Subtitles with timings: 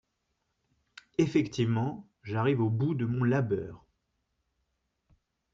[1.19, 3.85] Effectivement, j'arrive au bout de mon labeur